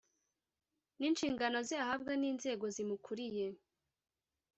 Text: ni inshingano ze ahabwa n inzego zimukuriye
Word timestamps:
ni 0.97 1.05
inshingano 1.09 1.57
ze 1.67 1.75
ahabwa 1.83 2.11
n 2.17 2.23
inzego 2.31 2.65
zimukuriye 2.75 3.47